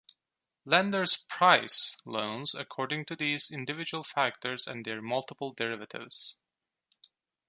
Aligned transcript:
Lenders 0.65 1.15
'price' 1.29 1.95
loans 2.05 2.55
according 2.55 3.05
to 3.05 3.15
these 3.15 3.51
individual 3.51 4.03
factors 4.03 4.65
and 4.65 4.83
their 4.83 4.99
multiple 4.99 5.53
derivatives. 5.53 6.37